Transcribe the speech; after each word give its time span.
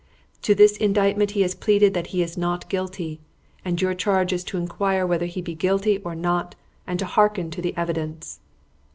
To 0.41 0.55
this 0.55 0.77
indictment 0.77 1.29
he 1.37 1.41
has 1.43 1.53
pleaded 1.53 1.93
that 1.93 2.07
he 2.07 2.23
is 2.23 2.35
not 2.35 2.67
guilty, 2.69 3.19
and 3.63 3.79
your 3.79 3.93
charge 3.93 4.33
is 4.33 4.43
to 4.45 4.57
inquire 4.57 5.05
whether 5.05 5.27
he 5.27 5.43
be 5.43 5.53
guilty 5.53 5.99
or 5.99 6.15
not 6.15 6.55
and 6.87 6.97
to 6.97 7.05
hearken 7.05 7.51
to 7.51 7.61
the 7.61 7.77
evidence." 7.77 8.39